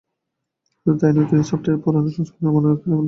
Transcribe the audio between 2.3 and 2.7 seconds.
নামানো